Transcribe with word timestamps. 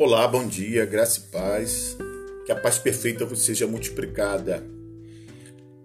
Olá, 0.00 0.28
bom 0.28 0.46
dia, 0.46 0.86
graça 0.86 1.18
e 1.18 1.22
paz. 1.32 1.96
Que 2.46 2.52
a 2.52 2.54
paz 2.54 2.78
perfeita 2.78 3.26
vos 3.26 3.42
seja 3.42 3.66
multiplicada. 3.66 4.64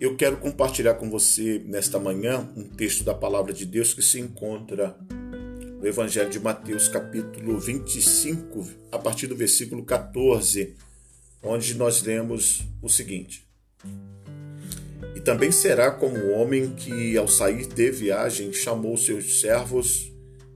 Eu 0.00 0.16
quero 0.16 0.36
compartilhar 0.36 0.94
com 0.94 1.08
você 1.08 1.62
nesta 1.64 1.96
manhã 1.96 2.52
um 2.56 2.64
texto 2.64 3.04
da 3.04 3.14
palavra 3.14 3.52
de 3.52 3.64
Deus 3.64 3.94
que 3.94 4.02
se 4.02 4.18
encontra 4.18 4.96
no 5.78 5.86
Evangelho 5.86 6.28
de 6.28 6.40
Mateus, 6.40 6.88
capítulo 6.88 7.60
25, 7.60 8.66
a 8.90 8.98
partir 8.98 9.28
do 9.28 9.36
versículo 9.36 9.84
14, 9.84 10.74
onde 11.40 11.74
nós 11.74 12.02
lemos 12.02 12.66
o 12.82 12.88
seguinte: 12.88 13.46
E 15.14 15.20
também 15.20 15.52
será 15.52 15.88
como 15.88 16.16
o 16.18 16.32
homem 16.32 16.74
que, 16.74 17.16
ao 17.16 17.28
sair 17.28 17.64
de 17.64 17.92
viagem, 17.92 18.52
chamou 18.52 18.96
seus 18.96 19.40
servos 19.40 20.12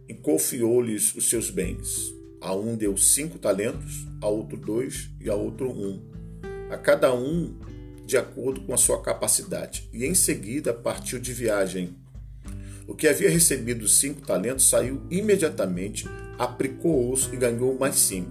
e 0.09 0.13
confiou-lhes 0.13 1.15
os 1.15 1.31
seus 1.31 1.51
bens. 1.51 2.13
A 2.45 2.55
um 2.55 2.77
deu 2.77 2.95
cinco 2.95 3.39
talentos, 3.39 4.07
a 4.21 4.29
outro 4.29 4.59
dois 4.59 5.09
e 5.19 5.31
a 5.31 5.35
outro 5.35 5.71
um. 5.71 5.99
A 6.71 6.77
cada 6.77 7.11
um 7.15 7.59
de 8.05 8.19
acordo 8.19 8.61
com 8.61 8.75
a 8.75 8.77
sua 8.77 9.01
capacidade. 9.01 9.89
E 9.95 10.05
em 10.05 10.15
seguida 10.15 10.75
partiu 10.75 11.19
de 11.19 11.33
viagem. 11.33 11.97
O 12.87 12.95
que 12.95 13.09
havia 13.09 13.31
recebido 13.31 13.89
cinco 13.89 14.21
talentos 14.21 14.69
saiu 14.69 15.01
imediatamente, 15.11 16.07
aplicou-os 16.39 17.33
e 17.33 17.37
ganhou 17.39 17.79
mais 17.79 17.95
cinco. 17.95 18.31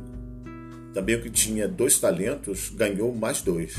Também 0.94 1.16
o 1.16 1.22
que 1.24 1.32
tinha 1.32 1.68
dois 1.68 1.98
talentos 1.98 2.70
ganhou 2.70 3.16
mais 3.16 3.42
dois. 3.42 3.74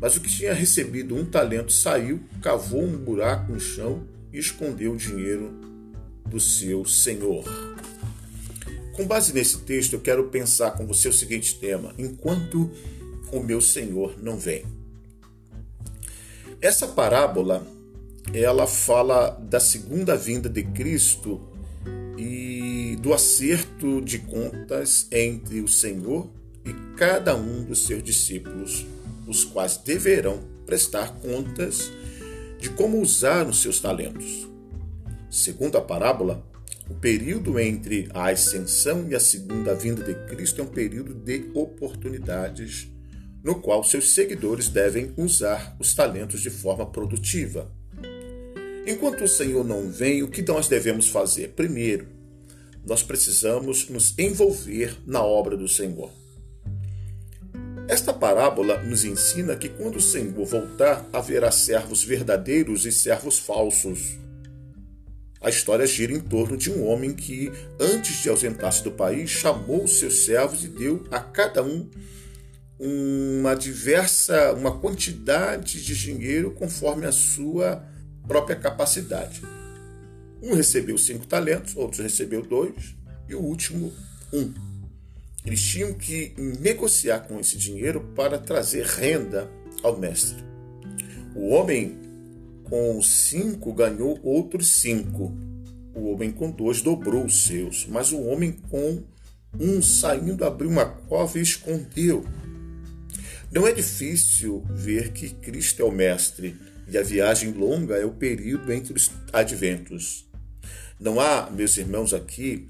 Mas 0.00 0.16
o 0.16 0.22
que 0.22 0.30
tinha 0.30 0.54
recebido 0.54 1.14
um 1.14 1.26
talento 1.26 1.70
saiu, 1.70 2.18
cavou 2.40 2.82
um 2.82 2.96
buraco 2.96 3.52
no 3.52 3.60
chão 3.60 4.08
e 4.32 4.38
escondeu 4.38 4.94
o 4.94 4.96
dinheiro 4.96 5.52
do 6.30 6.40
seu 6.40 6.82
senhor. 6.86 7.44
Com 8.94 9.06
base 9.06 9.32
nesse 9.32 9.58
texto, 9.58 9.94
eu 9.94 10.00
quero 10.00 10.28
pensar 10.28 10.70
com 10.72 10.86
você 10.86 11.08
o 11.08 11.12
seguinte 11.12 11.58
tema: 11.58 11.92
enquanto 11.98 12.70
o 13.32 13.40
meu 13.40 13.60
Senhor 13.60 14.14
não 14.22 14.38
vem. 14.38 14.64
Essa 16.60 16.86
parábola, 16.86 17.66
ela 18.32 18.66
fala 18.66 19.30
da 19.30 19.58
segunda 19.58 20.16
vinda 20.16 20.48
de 20.48 20.62
Cristo 20.62 21.40
e 22.16 22.96
do 23.00 23.12
acerto 23.12 24.00
de 24.00 24.20
contas 24.20 25.08
entre 25.10 25.60
o 25.60 25.68
Senhor 25.68 26.30
e 26.64 26.72
cada 26.96 27.36
um 27.36 27.64
dos 27.64 27.86
seus 27.86 28.02
discípulos, 28.02 28.86
os 29.26 29.44
quais 29.44 29.76
deverão 29.76 30.40
prestar 30.64 31.16
contas 31.16 31.90
de 32.60 32.70
como 32.70 33.00
usar 33.00 33.46
os 33.46 33.60
seus 33.60 33.80
talentos. 33.80 34.48
Segundo 35.28 35.76
a 35.76 35.82
parábola, 35.82 36.46
o 36.88 36.94
período 36.94 37.58
entre 37.58 38.08
a 38.12 38.28
ascensão 38.28 39.08
e 39.08 39.14
a 39.14 39.20
segunda 39.20 39.74
vinda 39.74 40.04
de 40.04 40.14
Cristo 40.26 40.60
é 40.60 40.64
um 40.64 40.68
período 40.68 41.14
de 41.14 41.50
oportunidades, 41.54 42.88
no 43.42 43.60
qual 43.60 43.82
seus 43.82 44.12
seguidores 44.12 44.68
devem 44.68 45.12
usar 45.16 45.76
os 45.80 45.94
talentos 45.94 46.40
de 46.40 46.50
forma 46.50 46.84
produtiva. 46.84 47.70
Enquanto 48.86 49.24
o 49.24 49.28
Senhor 49.28 49.64
não 49.64 49.90
vem, 49.90 50.22
o 50.22 50.28
que 50.28 50.42
nós 50.42 50.68
devemos 50.68 51.08
fazer? 51.08 51.52
Primeiro, 51.56 52.06
nós 52.86 53.02
precisamos 53.02 53.88
nos 53.88 54.14
envolver 54.18 54.94
na 55.06 55.22
obra 55.22 55.56
do 55.56 55.66
Senhor. 55.66 56.10
Esta 57.88 58.12
parábola 58.12 58.82
nos 58.82 59.04
ensina 59.04 59.56
que 59.56 59.70
quando 59.70 59.96
o 59.96 60.02
Senhor 60.02 60.44
voltar, 60.44 61.06
haverá 61.12 61.50
servos 61.50 62.04
verdadeiros 62.04 62.84
e 62.84 62.92
servos 62.92 63.38
falsos. 63.38 64.18
A 65.44 65.50
história 65.50 65.86
gira 65.86 66.10
em 66.10 66.20
torno 66.20 66.56
de 66.56 66.72
um 66.72 66.86
homem 66.86 67.12
que, 67.12 67.52
antes 67.78 68.22
de 68.22 68.30
ausentar-se 68.30 68.82
do 68.82 68.90
país, 68.90 69.28
chamou 69.28 69.86
seus 69.86 70.24
servos 70.24 70.64
e 70.64 70.68
deu 70.68 71.06
a 71.10 71.20
cada 71.20 71.62
um 71.62 71.86
uma 72.80 73.54
diversa, 73.54 74.54
uma 74.54 74.78
quantidade 74.78 75.82
de 75.82 75.94
dinheiro 75.94 76.50
conforme 76.52 77.04
a 77.04 77.12
sua 77.12 77.84
própria 78.26 78.56
capacidade. 78.56 79.42
Um 80.42 80.54
recebeu 80.54 80.96
cinco 80.96 81.26
talentos, 81.26 81.76
outro 81.76 82.02
recebeu 82.02 82.40
dois 82.40 82.94
e 83.28 83.34
o 83.34 83.40
último 83.40 83.92
um. 84.32 84.50
Eles 85.44 85.62
tinham 85.62 85.92
que 85.92 86.32
negociar 86.38 87.20
com 87.20 87.38
esse 87.38 87.58
dinheiro 87.58 88.00
para 88.16 88.38
trazer 88.38 88.86
renda 88.86 89.50
ao 89.82 89.98
mestre. 89.98 90.42
O 91.34 91.48
homem 91.50 91.98
com 92.64 93.00
cinco 93.02 93.72
ganhou 93.72 94.18
outros 94.22 94.80
cinco. 94.80 95.32
O 95.94 96.10
homem 96.10 96.32
com 96.32 96.50
dois 96.50 96.82
dobrou 96.82 97.24
os 97.24 97.44
seus, 97.44 97.86
mas 97.86 98.10
o 98.12 98.20
homem 98.22 98.52
com 98.52 99.02
um 99.58 99.80
saindo 99.80 100.44
abriu 100.44 100.68
uma 100.68 100.86
cova 100.86 101.38
e 101.38 101.42
escondeu. 101.42 102.24
Não 103.52 103.66
é 103.66 103.72
difícil 103.72 104.64
ver 104.70 105.12
que 105.12 105.30
Cristo 105.30 105.80
é 105.80 105.84
o 105.84 105.92
Mestre 105.92 106.56
e 106.88 106.98
a 106.98 107.02
viagem 107.02 107.52
longa 107.52 107.94
é 107.94 108.04
o 108.04 108.10
período 108.10 108.72
entre 108.72 108.92
os 108.92 109.10
adventos. 109.32 110.28
Não 110.98 111.20
há, 111.20 111.48
meus 111.50 111.76
irmãos, 111.76 112.12
aqui 112.12 112.68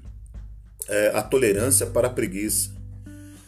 é, 0.87 1.07
a 1.15 1.23
tolerância 1.23 1.87
para 1.87 2.07
a 2.07 2.11
preguiça, 2.11 2.69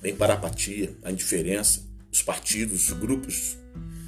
nem 0.02 0.16
para 0.16 0.34
a 0.34 0.38
apatia, 0.38 0.96
a 1.04 1.12
indiferença, 1.12 1.82
os 2.12 2.24
partidos, 2.24 2.90
os 2.90 2.98
grupos 2.98 3.58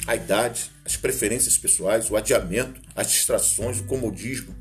a 0.08 0.16
idade, 0.16 0.72
as 0.86 0.98
preferências 0.98 1.58
pessoais, 1.58 2.10
o 2.10 2.16
adiamento, 2.16 2.82
as 2.96 3.12
distrações, 3.12 3.80
o 3.80 3.84
comodismo. 3.84 4.56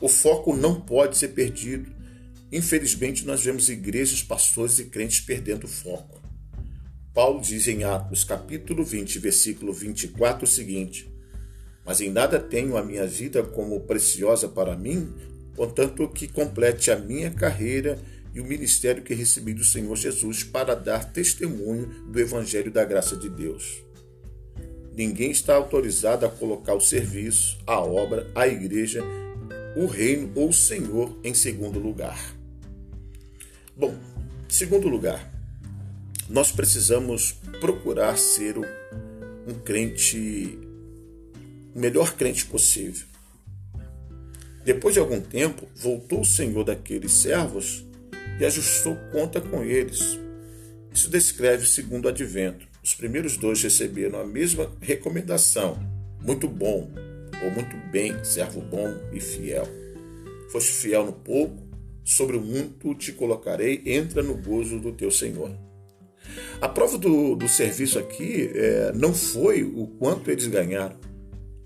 O 0.00 0.08
foco 0.08 0.54
não 0.54 0.80
pode 0.80 1.16
ser 1.16 1.28
perdido. 1.28 1.92
Infelizmente, 2.50 3.24
nós 3.24 3.42
vemos 3.42 3.68
igrejas, 3.68 4.22
pastores 4.22 4.78
e 4.78 4.84
crentes 4.84 5.20
perdendo 5.20 5.64
o 5.64 5.68
foco. 5.68 6.22
Paulo 7.12 7.40
diz 7.40 7.68
em 7.68 7.84
Atos, 7.84 8.24
capítulo 8.24 8.84
20, 8.84 9.18
versículo 9.18 9.72
24, 9.72 10.44
o 10.44 10.46
seguinte: 10.48 11.08
Mas 11.84 12.00
em 12.00 12.10
nada 12.10 12.40
tenho 12.40 12.76
a 12.76 12.82
minha 12.82 13.06
vida 13.06 13.42
como 13.42 13.80
preciosa 13.80 14.48
para 14.48 14.76
mim, 14.76 15.12
contanto 15.56 16.08
que 16.08 16.26
complete 16.26 16.90
a 16.90 16.98
minha 16.98 17.30
carreira 17.30 17.98
e 18.34 18.40
o 18.40 18.44
ministério 18.44 19.02
que 19.02 19.14
recebi 19.14 19.54
do 19.54 19.62
Senhor 19.62 19.94
Jesus 19.96 20.42
para 20.42 20.74
dar 20.74 21.12
testemunho 21.12 21.86
do 22.10 22.18
Evangelho 22.18 22.70
da 22.70 22.84
graça 22.84 23.16
de 23.16 23.28
Deus. 23.28 23.84
Ninguém 24.96 25.32
está 25.32 25.56
autorizado 25.56 26.24
a 26.24 26.30
colocar 26.30 26.74
o 26.74 26.80
serviço, 26.80 27.58
a 27.66 27.80
obra, 27.80 28.30
a 28.34 28.46
igreja, 28.46 29.02
o 29.76 29.86
reino 29.86 30.30
ou 30.36 30.50
o 30.50 30.52
Senhor 30.52 31.18
em 31.24 31.34
segundo 31.34 31.80
lugar. 31.80 32.34
Bom, 33.76 33.96
segundo 34.48 34.86
lugar, 34.86 35.32
nós 36.28 36.52
precisamos 36.52 37.32
procurar 37.60 38.16
ser 38.16 38.56
um 38.56 39.54
crente, 39.64 40.58
o 41.74 41.80
melhor 41.80 42.14
crente 42.14 42.46
possível. 42.46 43.04
Depois 44.64 44.94
de 44.94 45.00
algum 45.00 45.20
tempo, 45.20 45.66
voltou 45.74 46.20
o 46.20 46.24
Senhor 46.24 46.62
daqueles 46.62 47.12
servos 47.12 47.84
e 48.40 48.44
ajustou 48.44 48.96
conta 49.10 49.40
com 49.40 49.64
eles. 49.64 50.18
Isso 50.92 51.10
descreve 51.10 51.64
o 51.64 51.68
segundo 51.68 52.08
advento. 52.08 52.73
Os 52.84 52.94
primeiros 52.94 53.38
dois 53.38 53.62
receberam 53.62 54.20
a 54.20 54.26
mesma 54.26 54.70
recomendação: 54.78 55.78
muito 56.20 56.46
bom 56.46 56.90
ou 57.42 57.50
muito 57.50 57.74
bem, 57.90 58.22
servo 58.22 58.60
bom 58.60 58.94
e 59.10 59.18
fiel. 59.18 59.66
Foste 60.50 60.70
fiel 60.70 61.06
no 61.06 61.12
pouco, 61.12 61.66
sobre 62.04 62.36
o 62.36 62.40
muito 62.42 62.94
te 62.94 63.10
colocarei, 63.10 63.82
entra 63.86 64.22
no 64.22 64.34
gozo 64.34 64.78
do 64.78 64.92
teu 64.92 65.10
Senhor. 65.10 65.50
A 66.60 66.68
prova 66.68 66.98
do, 66.98 67.34
do 67.34 67.48
serviço 67.48 67.98
aqui 67.98 68.50
é, 68.54 68.92
não 68.92 69.14
foi 69.14 69.62
o 69.62 69.86
quanto 69.98 70.30
eles 70.30 70.46
ganharam, 70.46 70.96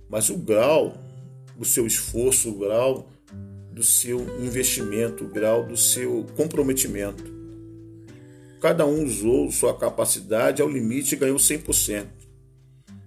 mas 0.08 0.30
o 0.30 0.38
grau 0.38 0.96
do 1.56 1.64
seu 1.64 1.84
esforço, 1.84 2.50
o 2.50 2.58
grau 2.58 3.10
do 3.72 3.82
seu 3.82 4.20
investimento, 4.40 5.24
o 5.24 5.28
grau 5.28 5.66
do 5.66 5.76
seu 5.76 6.24
comprometimento. 6.36 7.37
Cada 8.60 8.84
um 8.84 9.04
usou 9.04 9.50
sua 9.52 9.76
capacidade 9.76 10.60
ao 10.60 10.68
limite 10.68 11.14
e 11.14 11.18
ganhou 11.18 11.38
100%. 11.38 12.06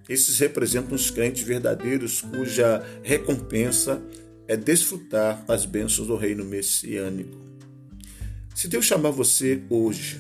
Esses 0.08 0.40
representam 0.40 0.96
os 0.96 1.10
crentes 1.10 1.44
verdadeiros 1.44 2.22
cuja 2.22 2.86
recompensa 3.04 4.02
é 4.48 4.58
desfrutar 4.58 5.44
as 5.48 5.66
bênçãos 5.66 6.08
do 6.08 6.16
reino 6.16 6.44
messiânico. 6.44 7.38
Se 8.56 8.68
Deus 8.68 8.86
chamar 8.86 9.12
você 9.12 9.62
hoje, 9.70 10.20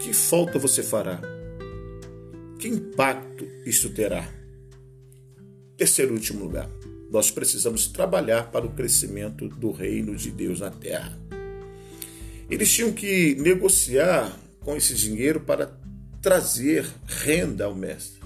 que 0.00 0.12
falta 0.12 0.58
você 0.58 0.82
fará? 0.82 1.20
Que 2.58 2.68
impacto 2.68 3.46
isso 3.64 3.90
terá? 3.90 4.28
Terceiro 5.76 6.12
e 6.12 6.16
último 6.16 6.44
lugar, 6.44 6.68
nós 7.10 7.30
precisamos 7.30 7.86
trabalhar 7.86 8.50
para 8.50 8.66
o 8.66 8.72
crescimento 8.72 9.48
do 9.48 9.70
reino 9.70 10.16
de 10.16 10.30
Deus 10.30 10.60
na 10.60 10.70
terra. 10.70 11.18
Eles 12.52 12.70
tinham 12.70 12.92
que 12.92 13.34
negociar 13.36 14.38
com 14.60 14.76
esse 14.76 14.94
dinheiro 14.94 15.40
para 15.40 15.72
trazer 16.20 16.86
renda 17.06 17.64
ao 17.64 17.74
mestre. 17.74 18.20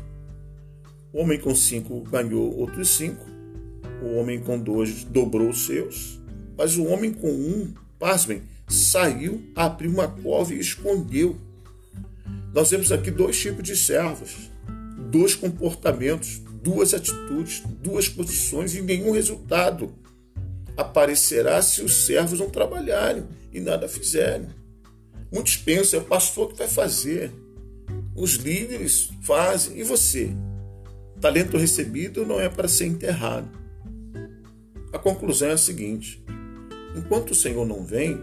O 1.13 1.21
homem 1.21 1.39
com 1.39 1.55
cinco 1.55 2.01
ganhou 2.01 2.53
outros 2.59 2.89
cinco, 2.89 3.25
o 4.03 4.17
homem 4.17 4.41
com 4.41 4.59
dois 4.59 5.05
dobrou 5.05 5.51
os 5.51 5.65
seus, 5.65 6.21
mas 6.59 6.77
o 6.77 6.87
homem 6.87 7.13
com 7.13 7.31
um, 7.31 7.73
pasmem, 8.01 8.43
saiu, 8.67 9.41
abriu 9.55 9.93
uma 9.93 10.09
cova 10.09 10.53
e 10.53 10.59
escondeu. 10.59 11.39
Nós 12.53 12.73
vemos 12.73 12.91
aqui 12.91 13.13
dois 13.13 13.39
tipos 13.39 13.63
de 13.63 13.77
servos, 13.77 14.51
dois 15.09 15.37
comportamentos, 15.37 16.43
duas 16.65 16.93
atitudes, 16.95 17.63
duas 17.81 18.09
posições 18.09 18.75
e 18.75 18.83
nenhum 18.83 19.13
resultado 19.13 19.95
aparecerá 20.77 21.61
se 21.63 21.83
os 21.83 22.07
servos 22.07 22.41
não 22.41 22.51
trabalharem 22.51 23.25
e 23.53 23.61
nada 23.61 23.89
fizerem. 23.89 24.49
Muitos 25.33 25.57
pensam, 25.57 26.01
é 26.01 26.03
o 26.03 26.07
pastor 26.07 26.49
que 26.49 26.59
vai 26.59 26.69
fazer. 26.69 27.33
Os 28.15 28.35
líderes 28.35 29.11
fazem. 29.23 29.79
E 29.79 29.83
você? 29.83 30.31
Talento 31.21 31.57
recebido 31.57 32.25
não 32.25 32.41
é 32.41 32.49
para 32.49 32.69
ser 32.69 32.87
enterrado. 32.87 33.49
A 34.93 34.99
conclusão 34.99 35.49
é 35.49 35.53
a 35.53 35.59
seguinte: 35.59 36.23
enquanto 36.95 37.31
o 37.31 37.35
Senhor 37.35 37.67
não 37.67 37.85
vem, 37.85 38.19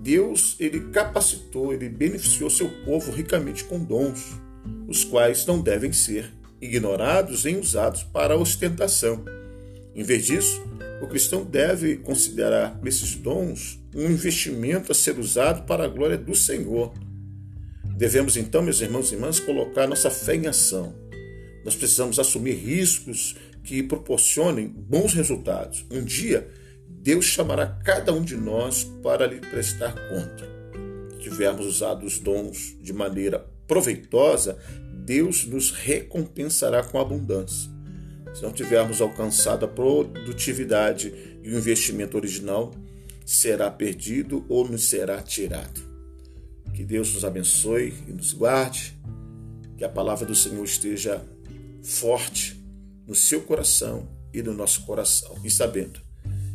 Deus 0.00 0.56
ele 0.60 0.80
capacitou, 0.90 1.72
ele 1.72 1.88
beneficiou 1.88 2.50
seu 2.50 2.68
povo 2.84 3.10
ricamente 3.10 3.64
com 3.64 3.82
dons, 3.82 4.38
os 4.86 5.02
quais 5.02 5.46
não 5.46 5.60
devem 5.60 5.92
ser 5.92 6.30
ignorados 6.60 7.44
nem 7.44 7.58
usados 7.58 8.02
para 8.02 8.36
ostentação. 8.36 9.24
Em 9.94 10.02
vez 10.02 10.26
disso, 10.26 10.62
o 11.04 11.06
cristão 11.06 11.44
deve 11.44 11.96
considerar 11.96 12.80
esses 12.84 13.14
dons 13.14 13.78
um 13.94 14.10
investimento 14.10 14.90
a 14.90 14.94
ser 14.94 15.18
usado 15.18 15.66
para 15.66 15.84
a 15.84 15.88
glória 15.88 16.16
do 16.16 16.34
Senhor. 16.34 16.94
Devemos 17.96 18.36
então, 18.36 18.62
meus 18.62 18.80
irmãos 18.80 19.12
e 19.12 19.14
irmãs, 19.14 19.38
colocar 19.38 19.86
nossa 19.86 20.10
fé 20.10 20.34
em 20.34 20.46
ação. 20.46 20.94
Nós 21.64 21.76
precisamos 21.76 22.18
assumir 22.18 22.54
riscos 22.54 23.36
que 23.62 23.82
proporcionem 23.82 24.66
bons 24.66 25.12
resultados. 25.12 25.84
Um 25.90 26.02
dia, 26.02 26.50
Deus 26.88 27.26
chamará 27.26 27.66
cada 27.84 28.12
um 28.12 28.22
de 28.22 28.36
nós 28.36 28.84
para 29.02 29.26
lhe 29.26 29.40
prestar 29.40 29.94
conta. 30.08 30.48
Se 31.12 31.30
tivermos 31.30 31.66
usado 31.66 32.06
os 32.06 32.18
dons 32.18 32.76
de 32.80 32.92
maneira 32.92 33.38
proveitosa, 33.66 34.58
Deus 35.04 35.44
nos 35.44 35.70
recompensará 35.70 36.82
com 36.82 36.98
abundância. 36.98 37.73
Se 38.34 38.42
não 38.42 38.52
tivermos 38.52 39.00
alcançado 39.00 39.64
a 39.64 39.68
produtividade 39.68 41.38
e 41.40 41.48
o 41.48 41.56
investimento 41.56 42.16
original, 42.16 42.74
será 43.24 43.70
perdido 43.70 44.44
ou 44.48 44.68
nos 44.68 44.88
será 44.88 45.22
tirado. 45.22 45.80
Que 46.74 46.84
Deus 46.84 47.14
nos 47.14 47.24
abençoe 47.24 47.94
e 48.08 48.12
nos 48.12 48.32
guarde, 48.32 48.98
que 49.78 49.84
a 49.84 49.88
palavra 49.88 50.26
do 50.26 50.34
Senhor 50.34 50.64
esteja 50.64 51.24
forte 51.82 52.60
no 53.06 53.14
seu 53.14 53.40
coração 53.42 54.08
e 54.32 54.42
no 54.42 54.52
nosso 54.52 54.84
coração, 54.84 55.38
e 55.44 55.50
sabendo 55.50 56.00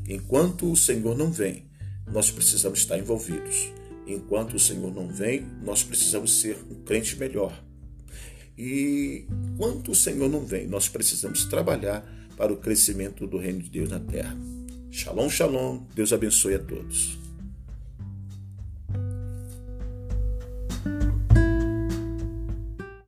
que 0.04 0.14
enquanto 0.14 0.70
o 0.70 0.76
Senhor 0.76 1.18
não 1.18 1.32
vem, 1.32 1.70
nós 2.12 2.30
precisamos 2.30 2.80
estar 2.80 2.98
envolvidos. 2.98 3.72
Enquanto 4.06 4.56
o 4.56 4.60
Senhor 4.60 4.94
não 4.94 5.08
vem, 5.08 5.48
nós 5.64 5.82
precisamos 5.82 6.42
ser 6.42 6.58
um 6.70 6.84
crente 6.84 7.16
melhor 7.16 7.69
e 8.60 9.26
enquanto 9.54 9.92
o 9.92 9.96
Senhor 9.96 10.30
não 10.30 10.46
vem, 10.46 10.68
nós 10.68 10.90
precisamos 10.90 11.46
trabalhar 11.46 12.04
para 12.36 12.52
o 12.52 12.58
crescimento 12.58 13.26
do 13.26 13.38
reino 13.38 13.60
de 13.60 13.70
Deus 13.70 13.90
na 13.90 14.02
terra. 14.02 14.38
Shalom, 14.92 15.30
shalom. 15.30 15.84
Deus 15.96 16.12
abençoe 16.12 16.56
a 16.56 16.60
todos. 16.60 17.18